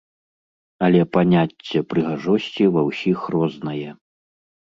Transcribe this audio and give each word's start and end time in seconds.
Але 0.87 1.01
паняцце 1.17 1.77
прыгажосці 1.91 2.63
ва 2.79 2.85
ўсіх 2.89 3.19
рознае. 3.37 3.89